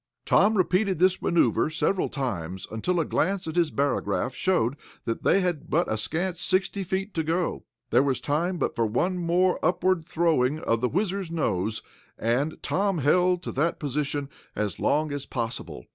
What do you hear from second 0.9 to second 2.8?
this maneuver several times,